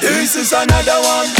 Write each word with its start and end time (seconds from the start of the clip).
This 0.00 0.34
is 0.36 0.52
another 0.52 0.98
one 1.02 1.30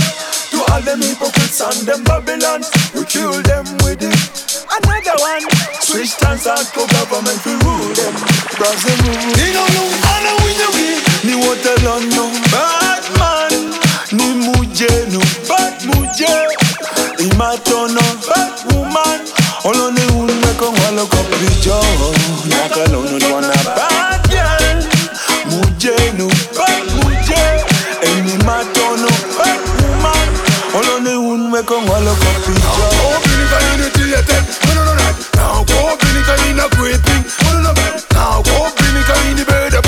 to 0.52 0.58
all 0.70 0.80
them 0.82 1.00
hypocrites 1.02 1.60
and 1.60 1.86
them 1.86 2.04
Babylon. 2.04 2.62
We 2.94 3.04
kill 3.04 3.32
them 3.42 3.66
with 3.82 4.02
it. 4.02 4.20
Another 4.70 5.16
one. 5.18 5.44
Switch 5.82 6.14
times 6.16 6.46
and 6.46 6.66
co 6.72 6.86
government 6.86 7.40
we 7.44 7.54
rule 7.66 7.90
them. 7.98 8.14
Brazil 8.56 8.96
rule. 9.02 9.34
They 9.34 9.50
don't 9.52 9.70
know 9.74 9.88
how 10.06 10.18
to 10.22 10.32
win 10.44 10.56
the 10.60 10.68
way. 10.76 10.94
Ni 11.26 11.34
hotel 11.42 11.82
on 11.90 12.02
no 12.14 12.24
bad 12.54 13.04
man. 13.18 13.52
Ni 14.14 14.28
muje 14.46 14.90
no 15.10 15.20
bad 15.50 15.76
muje. 15.90 16.32
Imatono 17.18 18.04
bad 18.28 18.54
woman. 18.72 19.20
All 19.64 19.78
on 19.78 19.94
the 19.94 20.04
wound 20.14 20.30
we 20.30 20.52
come 20.58 20.74
walk 20.94 21.14
up 21.14 21.26
the 21.26 21.50
jaw. 21.60 21.82
Nakalono 22.46 23.18
no 23.18 23.40
na 23.40 23.58
bad 23.74 24.22
girl. 24.30 24.78
Muje 25.50 25.96
no 26.18 26.28
con 31.64 31.86
wallow 31.86 32.14
coffee 32.14 32.54
job 32.54 32.58
Now 32.58 32.90
go 32.90 33.20
finish 33.22 33.52
and 33.52 33.64
you 33.66 33.90
till 33.94 34.08
No, 34.66 34.72
no, 34.74 34.82
no, 34.84 34.94
no 34.94 35.08
Now 35.34 35.64
go 35.64 35.96
finish 35.96 36.28
and 36.28 36.42
you 36.48 36.54
not 36.54 36.70
great 36.76 37.00
thing 37.00 37.22
No, 37.44 37.50
no, 37.54 37.60
no, 37.62 37.72
no 37.72 38.00
Now 38.12 38.42
go 38.42 38.70
finish 38.76 39.10
and 39.10 39.38
the 39.38 39.44
better 39.44 39.82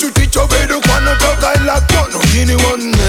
do 0.00 0.10
teach 0.10 0.34
your 0.34 0.46
like 1.66 1.86
No, 2.10 2.20
anyone 2.34 2.99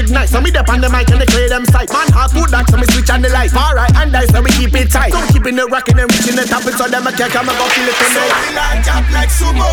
big 0.00 0.10
nights. 0.12 0.32
So 0.32 0.40
me 0.40 0.50
dep 0.50 0.68
on 0.68 0.80
the 0.80 0.88
mic 0.88 1.10
and 1.10 1.20
they 1.20 1.26
clear 1.26 1.48
them 1.48 1.64
sight. 1.66 1.92
Man, 1.92 2.08
hard 2.12 2.32
food 2.32 2.48
that, 2.50 2.64
so 2.70 2.76
me 2.80 2.86
switch 2.88 3.10
on 3.12 3.20
the 3.20 3.28
light. 3.28 3.52
Alright, 3.52 3.92
and 3.96 4.12
dice, 4.12 4.32
so 4.32 4.40
we 4.40 4.50
keep 4.56 4.72
it 4.72 4.88
tight. 4.88 5.12
So 5.12 5.20
keeping 5.32 5.56
the 5.56 5.66
rockin' 5.68 5.98
and 6.00 6.08
reaching 6.08 6.36
the 6.36 6.48
top, 6.48 6.64
so 6.64 6.88
them 6.88 7.04
I 7.04 7.12
can't 7.12 7.32
come 7.32 7.48
and 7.48 7.56
go 7.56 7.66
feel 7.68 7.88
it 7.88 7.96
tonight. 8.00 8.16
So 8.16 8.24
like 8.56 8.88
up 8.88 9.06
like 9.12 9.32
sumo, 9.32 9.68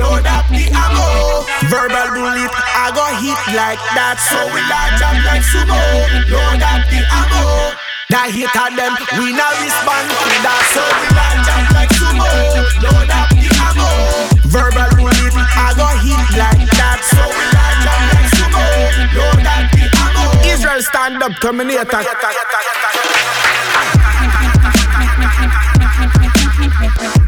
load 0.00 0.24
up 0.24 0.46
the 0.48 0.64
ammo. 0.72 1.44
Verbal 1.68 2.08
bullet, 2.16 2.52
I 2.52 2.88
go 2.96 3.04
hit 3.20 3.40
like 3.52 3.82
that. 3.92 4.16
So 4.16 4.38
we 4.48 4.60
like 4.64 4.96
chop 4.96 5.16
like 5.28 5.44
sumo, 5.44 5.80
load 6.32 6.62
up 6.64 6.82
the 6.88 7.00
ammo. 7.04 7.76
That 8.08 8.30
hit 8.30 8.54
on 8.54 8.72
them, 8.78 8.94
we 9.18 9.34
not 9.34 9.52
respond 9.60 10.08
to 10.08 10.30
that. 10.46 10.62
So 10.72 10.82
we 10.84 11.06
like 11.12 11.40
chop 11.44 11.64
like 11.76 11.92
sumo, 11.92 12.28
load 12.80 13.10
up 13.12 13.28
the 13.34 13.48
ammo. 13.50 14.35
Verbal 14.46 14.88
rule 14.96 15.10
I 15.10 15.74
go 15.76 15.86
hit 16.06 16.22
like 16.38 16.70
that. 16.78 17.02
So 17.10 17.18
we 17.18 17.44
like 17.50 17.82
that, 17.82 18.00
like 18.14 18.30
so 18.30 18.46
go. 18.46 18.62
Know 19.16 19.32
that 19.42 19.74
it 19.74 19.90
go. 19.90 20.46
Israel 20.46 20.82
stand 20.82 21.22
up, 21.22 21.32
terminator. 21.40 22.02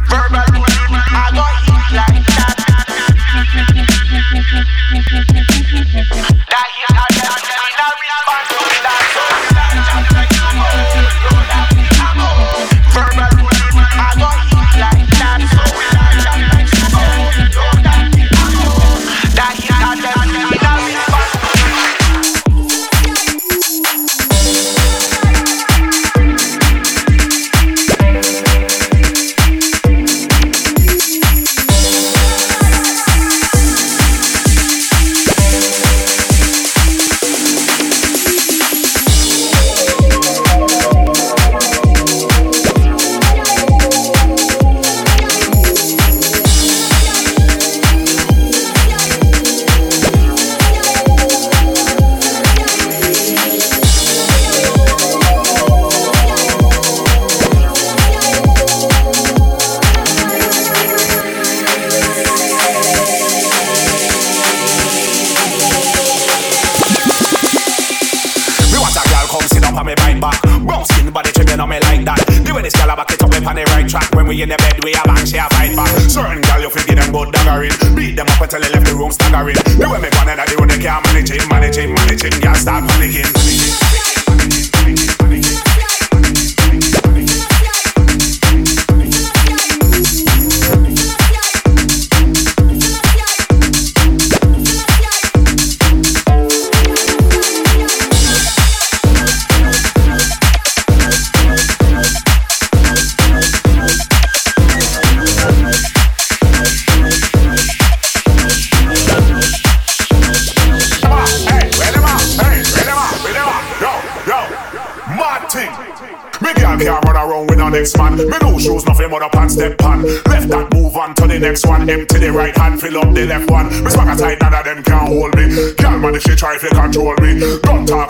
Verbal 0.08 0.46
rule 0.54 0.66
I 1.10 1.34
go 1.34 1.44
hit 1.66 1.86
like 1.96 2.22
that. 2.36 2.58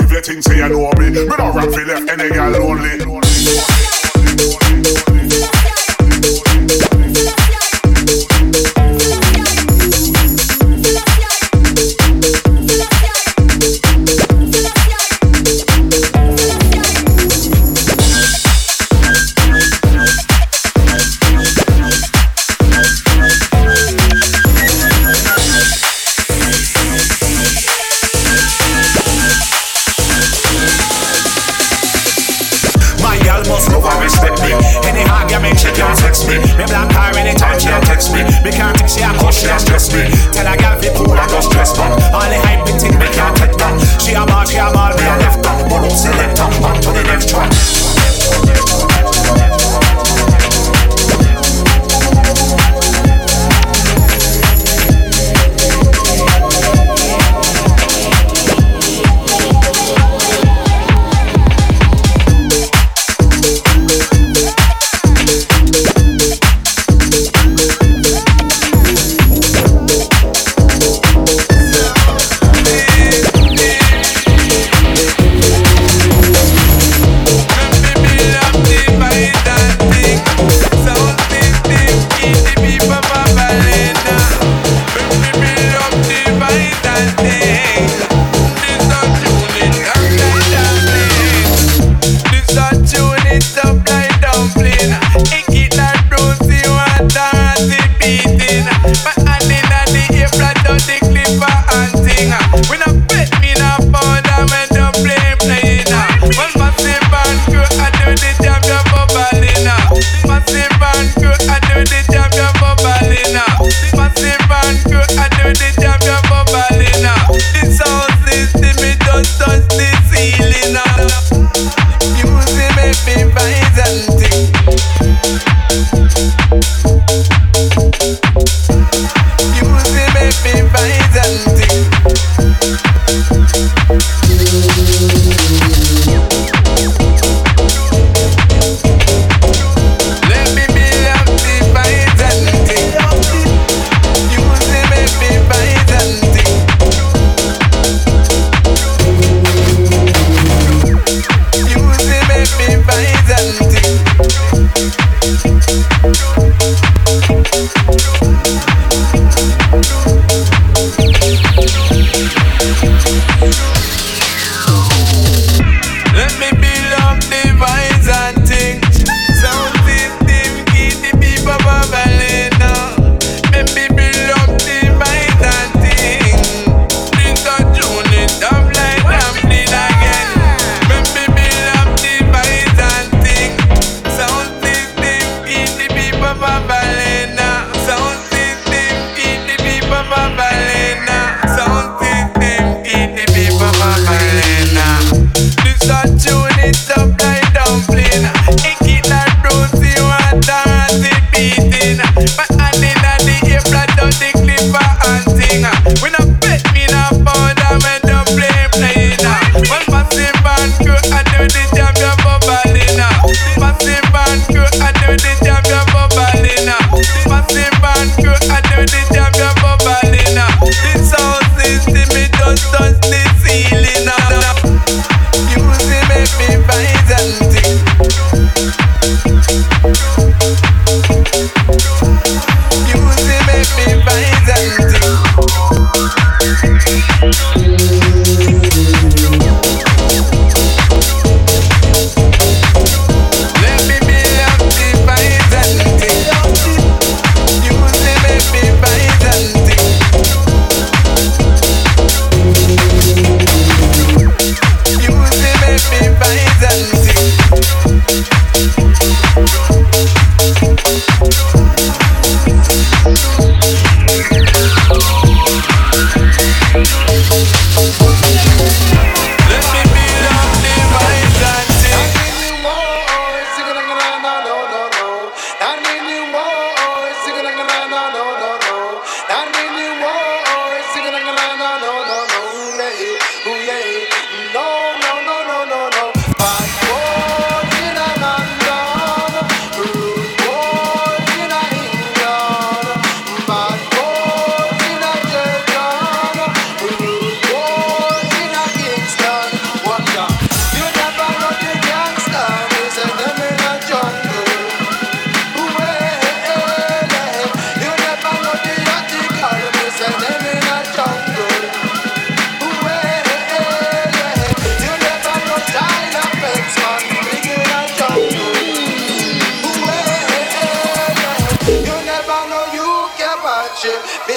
If 0.01 0.13
you 0.13 0.21
think 0.21 0.43
say 0.43 0.59
you 0.59 0.69
know 0.69 0.91
me, 0.99 1.11
me 1.11 1.25
don't 1.37 1.55
rap 1.57 1.69
for 1.71 1.85
left 1.85 2.11
any 2.11 2.29
girl 2.31 2.51
lonely. 2.51 3.98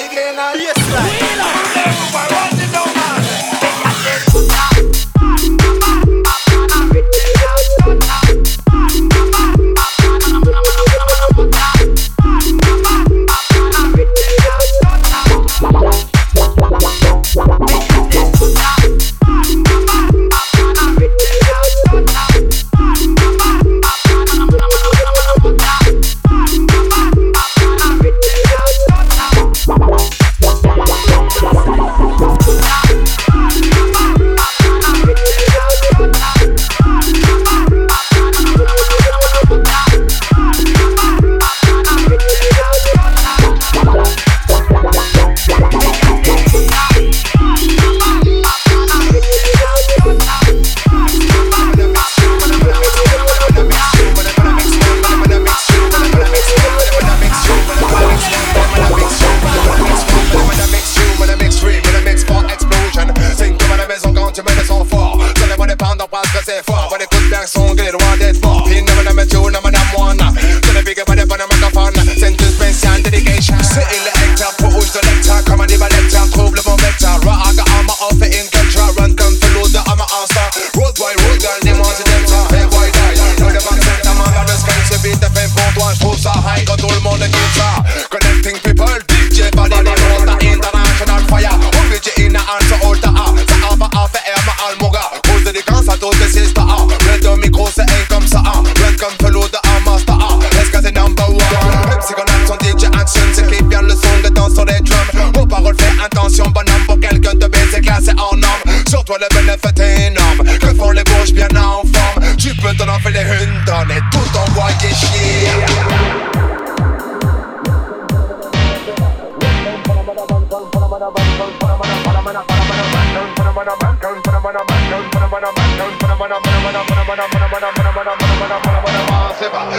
again. 0.06 0.36
Yes, 0.58 0.78
right. 0.92 2.61
Get 87.32 87.60
up. 87.60 88.11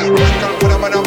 Run 0.09 0.39
come 0.41 0.59
for 0.59 0.67
the 0.67 1.03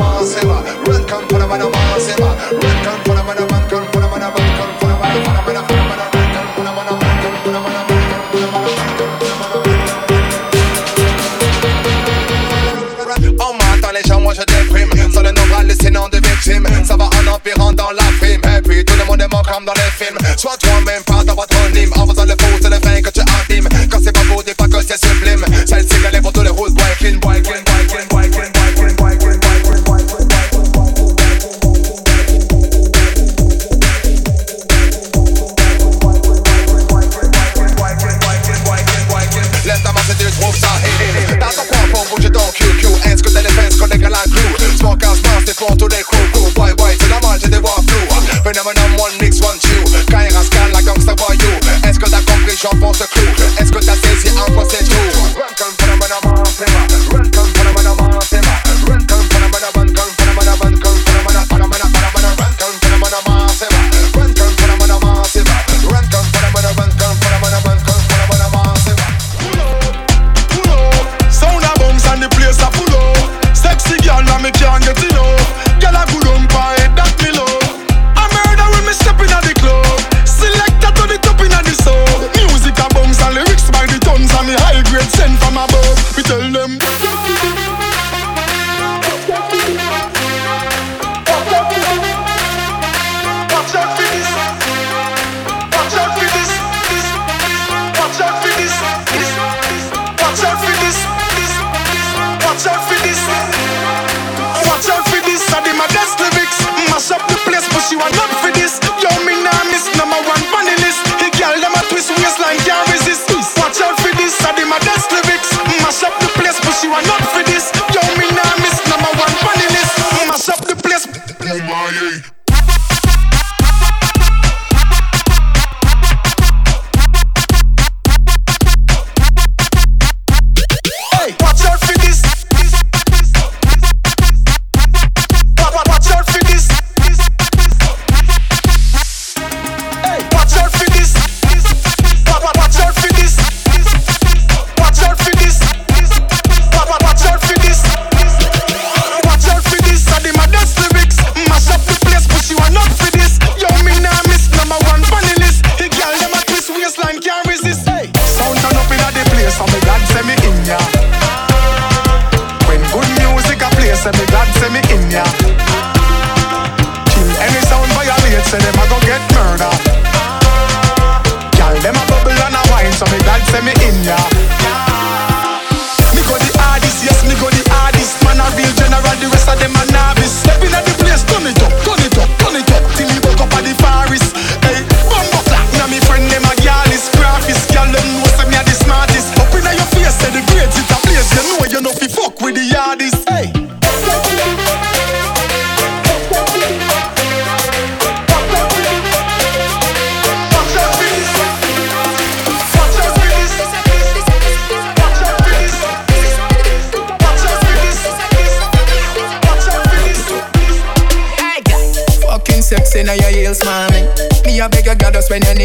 moi 14.26 14.34
je 14.34 14.42
déprime 14.42 14.90
le 15.26 15.32
nombre 15.32 15.56
hallucinant 15.58 16.08
de 16.08 16.16
victimes 16.16 16.66
Ça 16.84 16.96
va 16.96 17.04
en 17.04 17.34
empirant 17.34 17.72
dans 17.72 17.90
la 17.90 18.02
prime 18.18 18.40
Et 18.56 18.62
puis 18.62 18.84
tout 18.84 18.94
le 18.98 19.04
monde 19.04 19.20
est 19.20 19.30
mort 19.32 19.46
comme 19.46 19.64
dans 19.64 19.72
les 19.74 19.90
films 20.04 20.18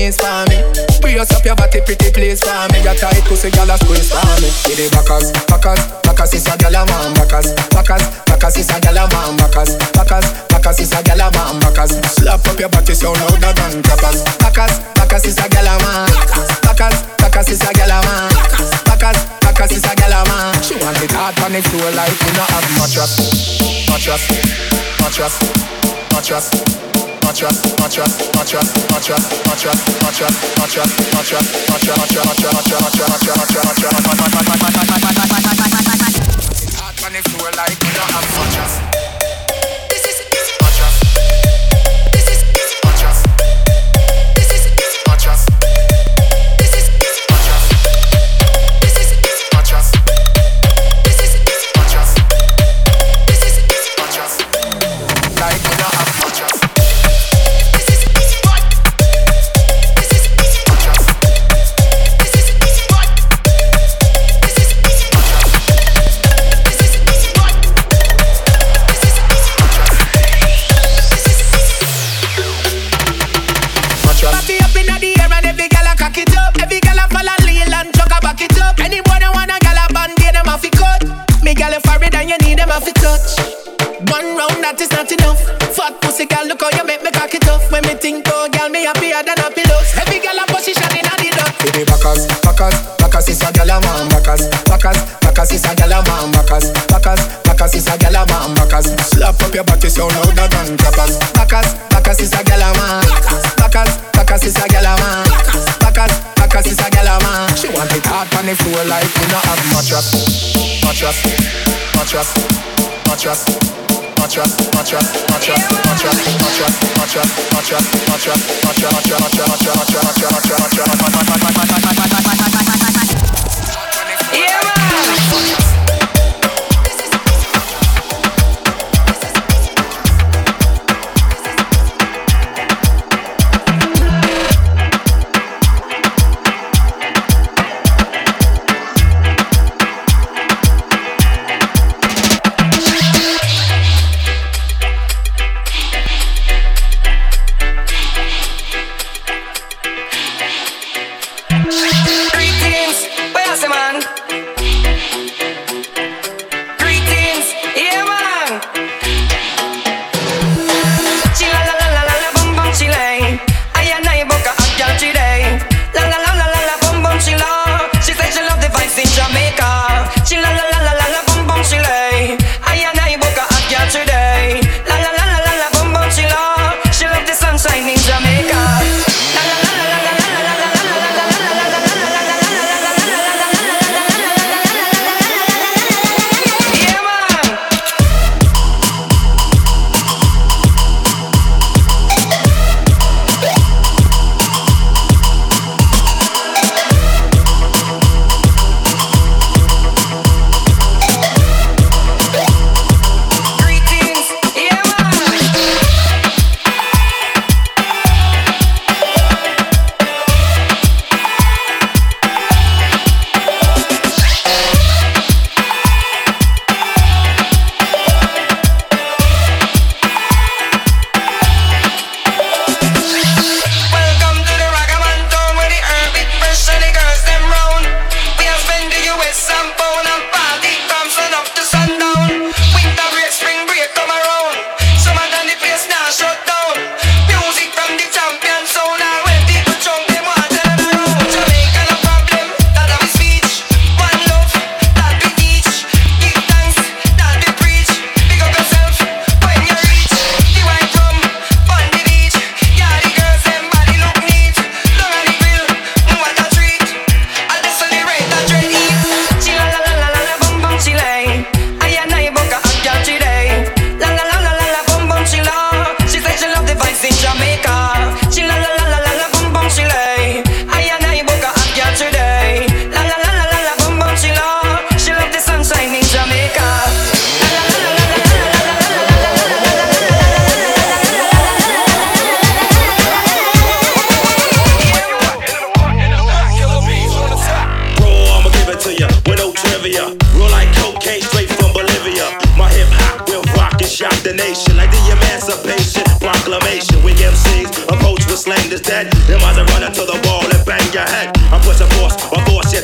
knees 0.01 0.17
for 0.17 0.41
me. 0.49 0.57
Brace 1.01 1.29
up 1.29 1.45
your 1.45 1.55
body, 1.55 1.81
pretty 1.85 2.09
please 2.09 2.41
for 2.41 2.65
me. 2.73 2.81
Your 2.81 2.97
tight 2.97 3.21
pussy, 3.29 3.53
girl 3.53 3.69
a 3.69 3.77
squeeze 3.77 4.09
for 4.09 4.21
me. 4.41 4.49
Give 4.65 4.77
the 4.77 4.85
backers, 4.89 5.29
backers, 5.45 5.81
backers 6.01 6.33
is 6.33 6.47
a 6.49 6.57
girl 6.57 6.73
a 6.73 6.81
man. 6.89 7.13
Backers, 7.13 7.53
backers, 7.69 8.03
backers 8.25 8.57
is 8.57 8.69
a 8.73 8.77
girl 8.81 8.97
a 8.97 9.03
man. 9.05 9.37
Backers, 9.37 9.77
backers, 9.93 10.25
backers 10.49 10.79
is 10.81 10.93
a 10.93 10.99
girl 11.05 11.21
a 11.21 11.27
man. 11.29 11.55
Backers, 11.61 11.93
slap 12.17 12.41
up 12.41 12.57
your 12.57 12.69
body, 12.69 12.93
sound 12.97 13.21
louder 13.21 13.53
than 13.53 13.83
clappers. 13.85 14.17
Backers, 14.41 14.73
backers 14.97 15.25
is 15.29 15.37
a 15.37 15.45
a 15.45 15.75
man. 15.85 16.09
Backers, 16.65 16.97
backers 17.21 17.49
is 17.53 17.61
a 17.61 17.69
a 17.69 17.97
man. 18.01 18.29
Backers, 18.89 19.19
backers 19.45 19.71
is 19.77 19.85
a 19.85 19.93
a 19.93 20.19
man. 20.25 20.51
She 20.65 20.73
want 20.81 20.97
it 20.97 21.13
hard 21.13 21.37
on 21.45 21.53
the 21.53 21.61
floor 21.61 21.89
like 21.93 22.15
we 22.25 22.31
not 22.33 22.49
have 22.49 22.67
mattress, 22.79 23.13
mattress, 23.85 24.23
mattress, 24.97 25.35
mattress. 26.09 27.10
Hot 36.79 37.03
on 37.05 37.13
the 37.13 37.21
like 37.57 37.77
you 37.83 37.91
don't 37.93 38.11
have 38.11 38.27
mattress 38.35 39.00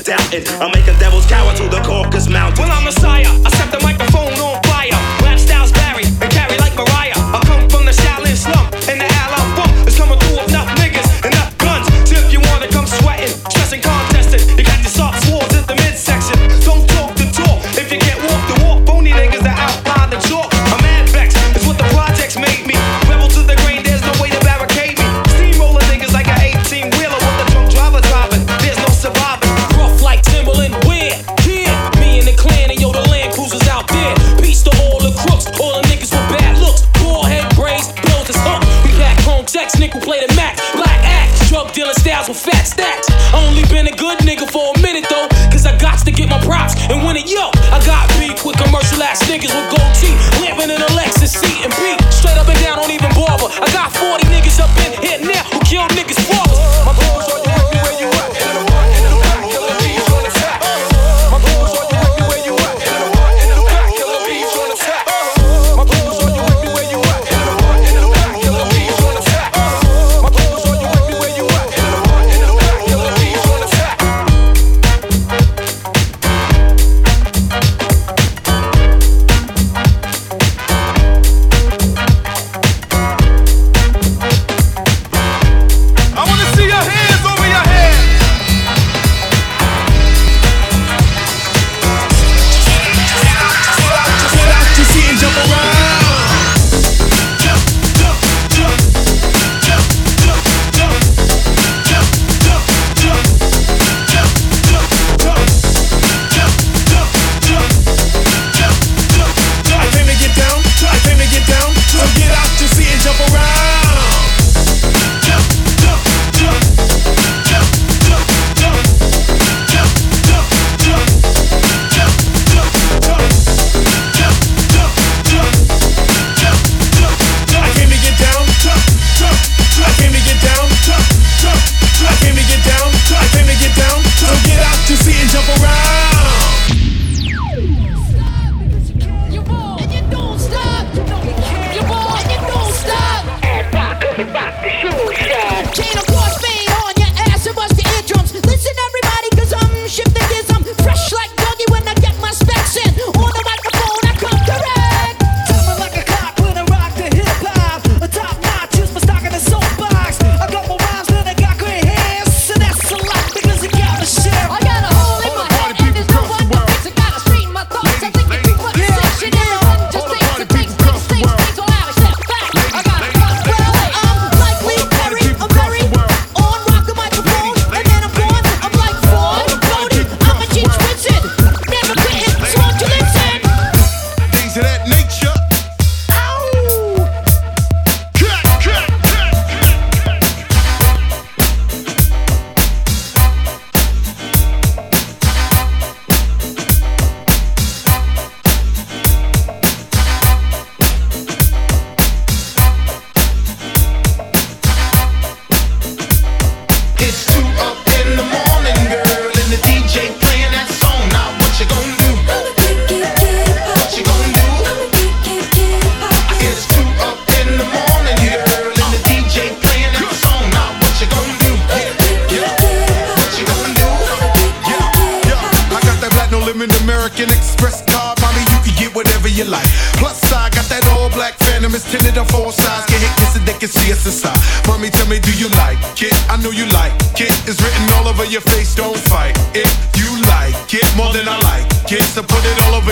doubting. 0.08 0.48
I'm 0.64 0.72
making 0.72 0.98
devils 1.00 1.26
cower 1.26 1.54
to 1.54 1.68
the 1.68 1.82
caucus 1.84 2.30
Mountains. 2.30 2.60
Well, 2.60 2.72
I'm 2.72 2.88
a 2.88 2.92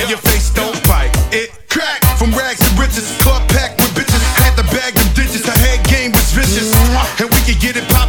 it 0.06 0.10
your 0.10 0.20
face, 0.20 0.50
don't 0.52 0.78
bite 0.88 1.10
it. 1.34 1.50
Crack 1.70 2.02
from 2.18 2.32
rags 2.32 2.60
to 2.62 2.70
riches, 2.80 3.10
club 3.22 3.42
packed 3.50 3.82
with 3.82 3.92
bitches. 3.98 4.22
Had 4.38 4.56
to 4.56 4.64
bag 4.70 4.94
them 4.94 5.10
digits, 5.14 5.46
her 5.46 5.58
head 5.66 5.82
game 5.88 6.12
was 6.12 6.32
vicious. 6.32 6.70
And 7.20 7.30
we 7.34 7.40
could 7.42 7.60
get 7.60 7.76
it 7.76 7.88
poppin' 7.90 8.05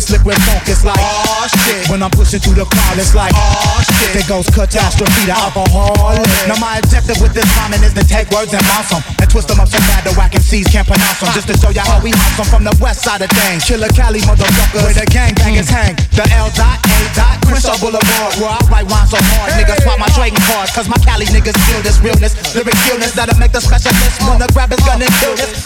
shit. 0.00 0.20
When 0.26 0.36
you 0.36 0.36
hear 0.36 0.36
this 0.36 0.36
liquid 0.36 0.36
funk, 0.44 0.68
it's 0.68 0.84
like, 0.84 1.00
oh 1.00 1.46
shit. 1.64 1.88
When 1.88 2.02
I'm 2.02 2.10
pushing 2.10 2.40
through 2.40 2.60
the 2.60 2.66
crowd, 2.66 2.98
it's 2.98 3.14
like, 3.14 3.32
oh 3.34 3.80
shit. 3.84 4.12
There 4.12 4.28
goes 4.28 4.48
catastrophe, 4.50 5.26
the 5.26 5.36
alcoholic. 5.36 6.20
Oh. 6.20 6.48
Now 6.48 6.58
my 6.60 6.78
objective 6.78 7.20
with 7.20 7.32
this 7.32 7.46
rhyming 7.56 7.82
is 7.82 7.94
to 7.94 8.04
take 8.04 8.30
words 8.30 8.52
and 8.52 8.62
bounce 8.68 8.90
them 8.90 9.02
and 9.20 9.26
twist 9.30 9.48
them 9.48 9.60
up 9.60 9.68
so 9.68 9.78
bad 9.88 10.04
the 10.04 10.12
whack 10.14 10.32
MCs 10.32 10.68
can't 10.70 10.86
pronounce 10.86 11.20
them. 11.20 11.32
Just 11.32 11.48
to 11.48 11.56
show 11.56 11.70
y'all 11.70 11.86
how 11.86 12.00
we 12.02 12.10
house 12.12 12.36
them 12.36 12.48
from 12.48 12.62
the 12.64 12.74
west 12.80 13.02
side 13.04 13.22
of 13.22 13.30
things. 13.32 13.64
Killer 13.64 13.90
Cali 13.96 14.20
motherfuckers, 14.24 14.84
where 14.84 14.96
the 14.96 15.06
gangbangers 15.08 15.68
hmm. 15.70 15.76
hang. 15.76 15.94
The 16.12 16.24
L 16.36 16.50
dot 16.54 16.80
A 16.84 16.98
dot 17.16 17.36
Crenshaw 17.46 17.76
Boulevard, 17.80 18.32
where 18.40 18.52
I 18.52 18.60
write 18.68 18.86
rhymes 18.90 19.10
so 19.12 19.18
hard, 19.36 19.52
niggas 19.56 19.82
swap 19.82 19.98
my 19.98 20.10
trading 20.16 20.40
cards. 20.44 20.72
Cause 20.72 20.88
my 20.88 20.98
Cali 21.02 21.26
niggas 21.30 21.56
feel 21.68 21.80
this 21.82 21.98
realness, 22.00 22.36
lyric 22.54 22.76
illness 22.90 23.12
that'll 23.12 23.38
make 23.38 23.52
the 23.52 23.60
specialist 23.60 24.20
wanna 24.26 24.48
grab 24.52 24.70
his 24.70 24.80
gun 24.84 25.00
and 25.00 25.12
kill 25.22 25.34
this. 25.36 25.65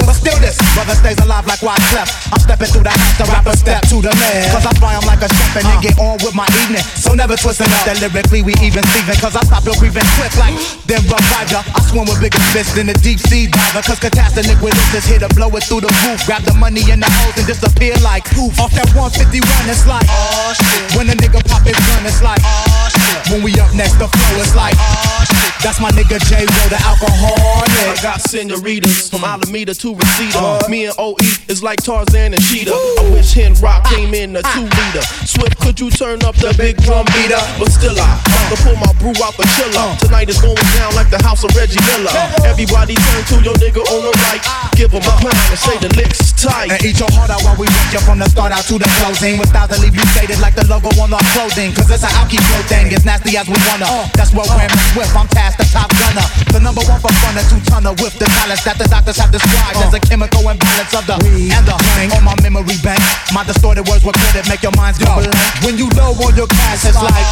Brother 0.81 0.97
stays 0.97 1.21
alive 1.21 1.45
like 1.45 1.61
why 1.61 1.77
left. 1.93 2.33
I'm 2.33 2.41
stepping 2.41 2.73
through 2.73 2.89
the 2.89 2.95
house, 2.97 3.17
the 3.21 3.29
rapper 3.29 3.53
step 3.53 3.85
to 3.93 4.01
the 4.01 4.17
man. 4.17 4.49
Cause 4.49 4.65
I 4.65 4.73
fly 4.81 4.97
'em 4.97 5.05
like 5.05 5.21
a 5.21 5.29
chef 5.29 5.61
and 5.61 5.67
then 5.69 5.77
get 5.85 6.01
on 6.01 6.17
with 6.25 6.33
my 6.33 6.49
evening. 6.65 6.81
So 6.97 7.13
never 7.13 7.37
twisting 7.37 7.69
up 7.69 7.85
that 7.85 8.01
lyrically 8.01 8.41
we 8.41 8.57
even 8.65 8.81
Steven. 8.89 9.13
Cause 9.21 9.37
I 9.37 9.45
stop 9.45 9.61
your 9.69 9.77
breathing 9.77 10.09
quick 10.17 10.33
like 10.41 10.57
then 10.89 11.05
revive 11.05 11.53
ya. 11.53 11.61
I 11.77 11.85
swim 11.85 12.09
with 12.09 12.17
bigger 12.17 12.41
fists 12.57 12.73
than 12.73 12.89
a 12.89 12.97
deep 13.05 13.21
sea 13.21 13.53
diver. 13.53 13.85
Cause 13.85 14.01
catastrophic 14.01 14.57
with 14.65 14.73
this 14.73 15.05
is 15.05 15.05
here 15.05 15.21
to 15.21 15.29
blow 15.37 15.53
it 15.53 15.69
through 15.69 15.85
the 15.85 15.93
roof. 16.09 16.25
Grab 16.25 16.49
the 16.49 16.57
money 16.57 16.81
in 16.89 17.05
the 17.05 17.11
holes 17.21 17.37
and 17.37 17.45
disappear 17.45 17.93
like 18.01 18.25
poof. 18.33 18.57
Off 18.57 18.73
that 18.73 18.89
151, 18.97 19.45
it's 19.69 19.85
like, 19.85 20.09
oh 20.09 20.57
shit. 20.57 20.97
When 20.97 21.13
a 21.13 21.17
nigga 21.21 21.45
pop 21.45 21.61
his 21.61 21.77
gun, 21.77 22.09
it's 22.09 22.25
like, 22.25 22.41
oh 22.41 22.89
shit. 22.89 23.21
When 23.29 23.45
we 23.45 23.53
up 23.61 23.69
next, 23.77 24.01
the 24.01 24.09
flow 24.09 24.41
is 24.41 24.57
like, 24.57 24.81
oh 24.81 25.29
shit. 25.29 25.53
That's 25.61 25.77
my 25.77 25.93
nigga 25.93 26.17
J. 26.25 26.49
Ro, 26.49 26.63
the 26.73 26.81
alcoholic. 26.89 27.69
I 27.69 28.01
got 28.01 28.25
senoritas 28.25 29.11
from 29.11 29.25
Alameda 29.25 29.75
to 29.75 29.95
Reseda. 29.95 30.41
Uh, 30.41 30.65
Me 30.71 30.87
and 30.87 30.95
OE 31.03 31.19
is 31.51 31.67
like 31.67 31.83
Tarzan 31.83 32.31
and 32.31 32.43
Cheetah. 32.47 32.71
I 32.71 33.11
wish 33.11 33.35
Hen 33.35 33.59
Rock 33.59 33.83
came 33.91 34.15
in 34.15 34.39
a 34.39 34.43
two 34.55 34.71
liter. 34.71 35.03
Swift, 35.27 35.59
could 35.59 35.81
you 35.83 35.91
turn 35.91 36.23
up 36.23 36.39
the 36.39 36.55
big 36.55 36.79
drum 36.87 37.03
beater? 37.11 37.43
But 37.59 37.75
still, 37.75 37.99
I 37.99 38.07
have 38.07 38.55
to 38.55 38.57
pull 38.63 38.79
my 38.79 38.95
brew 39.03 39.11
out 39.19 39.35
the 39.35 39.51
chiller. 39.59 39.99
Tonight 39.99 40.31
is 40.31 40.39
going 40.39 40.55
down 40.79 40.95
like 40.95 41.11
the 41.11 41.19
house 41.27 41.43
of 41.43 41.51
Reggie 41.59 41.83
Miller. 41.91 42.15
Everybody 42.47 42.95
turn 42.95 43.23
to 43.35 43.37
your 43.43 43.59
nigga 43.59 43.83
on 43.83 44.01
the 44.07 44.15
right. 44.31 44.39
Give 44.79 44.95
him 44.95 45.03
a 45.03 45.15
pound 45.19 45.35
and 45.35 45.59
say 45.59 45.75
the 45.83 45.91
licks 45.99 46.31
tight. 46.39 46.71
And 46.71 46.79
eat 46.87 47.03
your 47.03 47.11
heart 47.19 47.35
out 47.35 47.43
while 47.43 47.59
we 47.59 47.67
rock 47.67 47.91
you 47.91 48.03
from 48.07 48.23
the 48.23 48.31
start 48.31 48.55
out 48.55 48.63
to 48.71 48.79
the 48.79 48.87
closing. 49.03 49.43
With 49.43 49.51
Without 49.51 49.75
to 49.75 49.79
leave 49.83 49.99
you 49.99 50.07
faded 50.15 50.39
like 50.39 50.55
the 50.55 50.63
logo 50.71 50.95
on 51.03 51.11
our 51.11 51.27
clothing. 51.35 51.75
Cause 51.75 51.91
it's 51.91 52.07
an 52.07 52.15
alky 52.15 52.39
flow 52.39 52.63
thing, 52.71 52.95
as 52.95 53.03
nasty 53.03 53.35
as 53.35 53.51
we 53.51 53.59
wanna. 53.67 53.91
That's 54.15 54.31
what 54.31 54.47
with, 54.47 54.71
Swift. 54.95 55.19
I'm 55.19 55.27
tasked 55.35 55.59
the 55.59 55.67
top 55.67 55.91
gunner. 55.99 56.23
The 56.55 56.63
number 56.63 56.87
one 56.87 57.03
for 57.03 57.11
fun, 57.19 57.35
a 57.35 57.43
two 57.51 57.59
tonner 57.67 57.91
with 57.99 58.15
the 58.23 58.31
talents 58.39 58.63
that 58.63 58.79
the 58.79 58.87
doctors 58.87 59.19
have 59.19 59.35
described 59.35 59.83
as 59.83 59.95
a 59.95 60.01
chemical 60.01 60.47
imbalance 60.61 60.93
of 60.93 61.05
the 61.09 61.17
and 61.17 61.65
the 61.65 61.75
hang 61.97 62.13
on 62.13 62.25
my 62.25 62.37
memory 62.45 62.77
bank. 62.85 63.01
My 63.33 63.45
distorted 63.45 63.89
words 63.89 64.05
were 64.05 64.13
credit, 64.13 64.45
make 64.49 64.63
your 64.63 64.77
minds 64.77 65.01
go 65.01 65.09
blank. 65.17 65.33
When 65.65 65.81
you 65.81 65.89
low 65.97 66.13
on 66.13 66.37
your 66.37 66.47
cash, 66.47 66.85
it's 66.85 67.01
like 67.01 67.25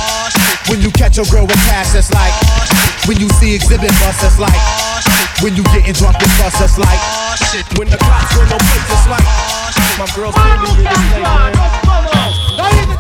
when 0.72 0.80
you 0.80 0.90
catch 0.92 1.20
a 1.20 1.24
girl 1.28 1.44
with 1.44 1.60
cash, 1.68 1.94
it's 1.94 2.10
like 2.12 2.32
when 3.04 3.20
you 3.20 3.28
see 3.36 3.56
Xzibit 3.56 3.92
bus, 4.00 4.16
it's 4.24 4.38
like 4.40 4.56
when 5.44 5.54
you 5.56 5.62
getting 5.76 5.92
drunk 5.92 6.16
with 6.18 6.32
bus, 6.40 6.56
it's 6.60 6.78
like 6.80 7.00
When 7.76 7.88
the 7.88 7.98
cops 8.00 8.32
run 8.36 8.48
no 8.48 8.56
place, 8.58 8.88
it's 8.88 9.06
like 9.08 9.28
my 9.98 10.06
girl's 10.14 10.34
baby 10.34 10.72
in 10.78 10.84
this 10.84 11.04
late, 12.58 12.97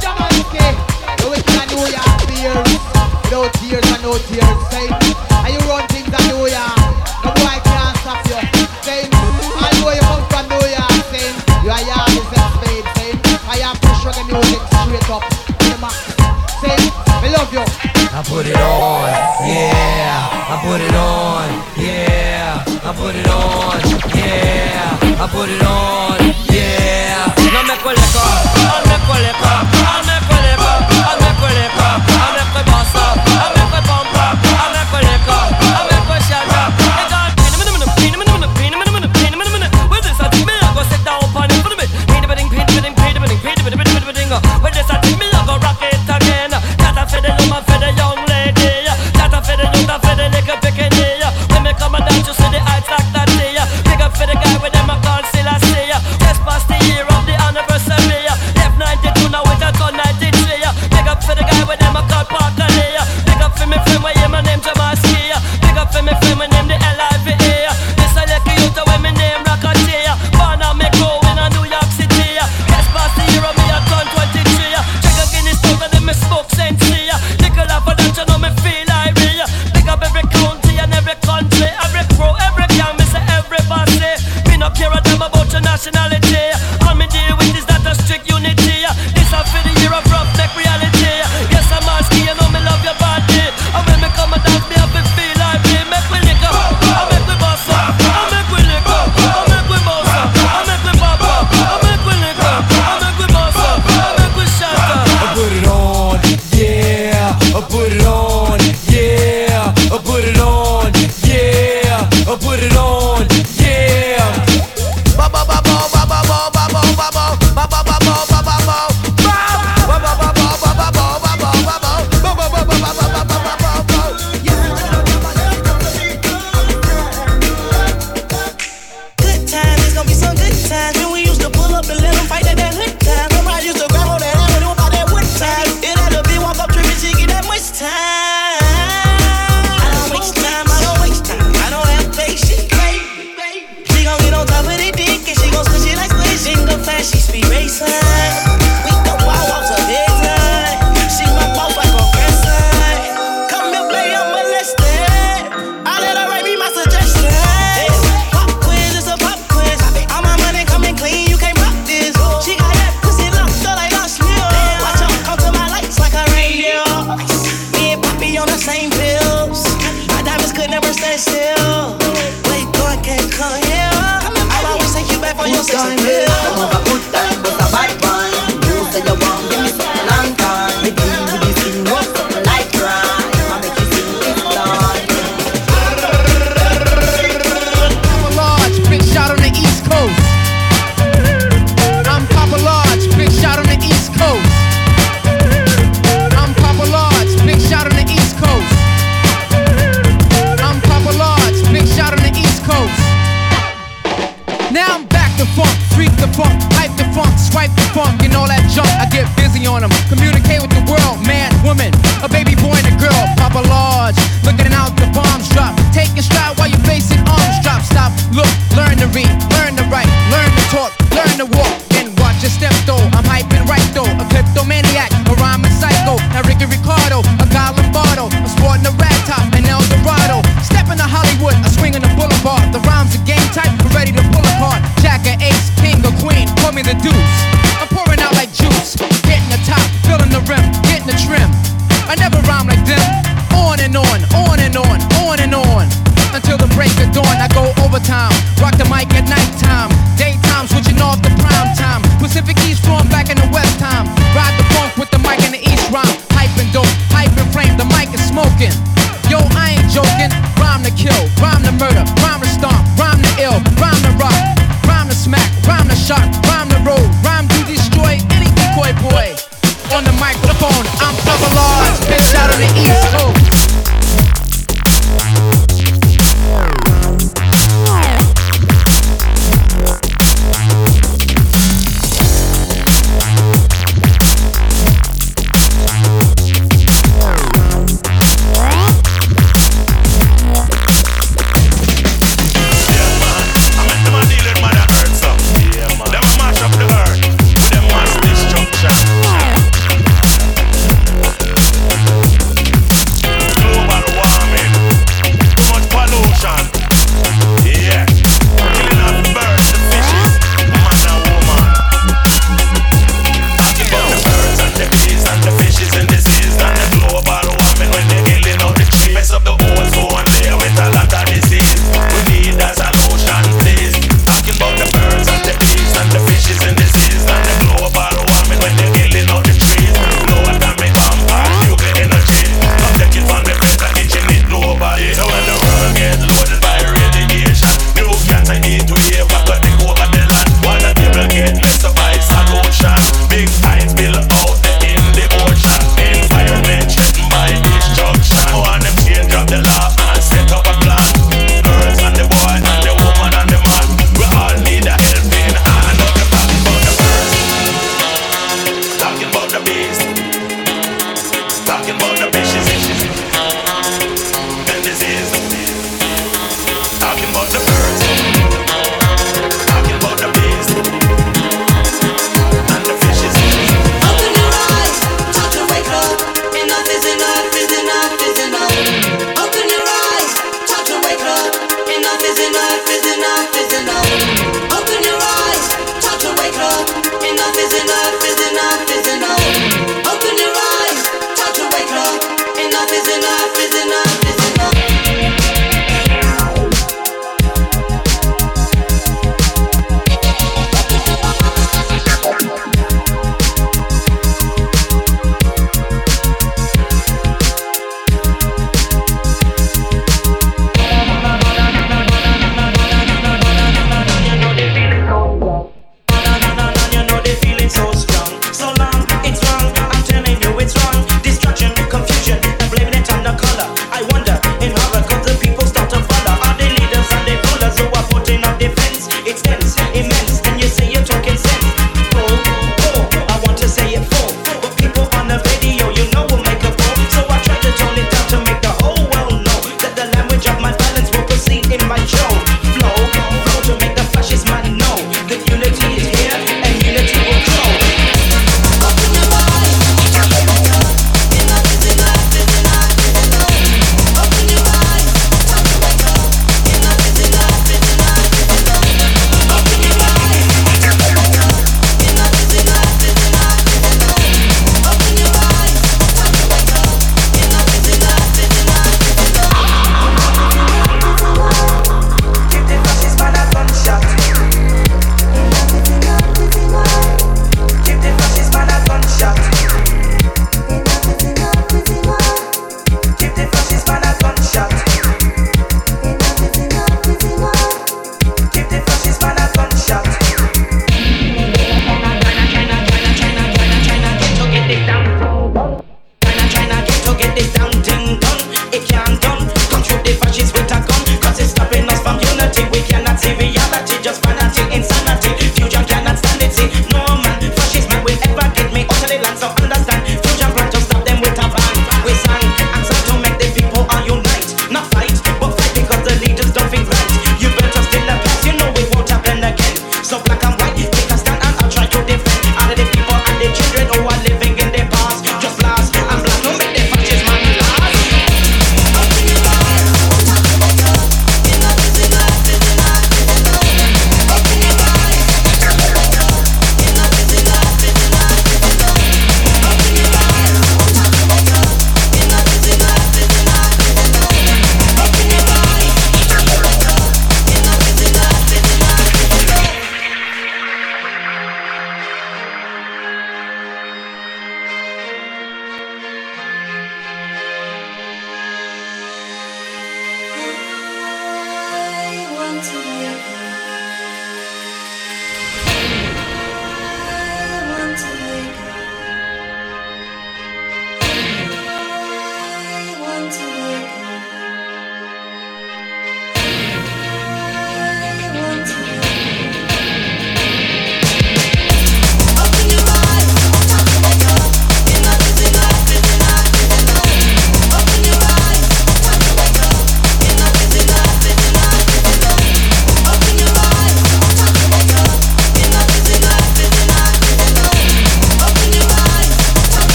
break 246.94 247.08
of 247.08 247.14
dawn, 247.14 247.36
I 247.40 247.48
go 247.48 247.72
overtime. 247.84 248.32
Rock 248.60 248.76
the 248.76 248.84
mic 248.84 249.12
at 249.14 249.28
nighttime. 249.28 249.90
Daytime, 250.16 250.66
switching 250.68 251.00
off 251.00 251.20
the 251.22 251.30
prime 251.40 251.74
time. 251.76 252.02
Pacific 252.18 252.56
East, 252.68 252.84
from 252.84 253.08
back 253.08 253.30
in 253.30 253.36
the 253.36 253.48
West 253.52 253.78
time. 253.78 254.06
Ride 254.34 254.54
the 254.58 254.67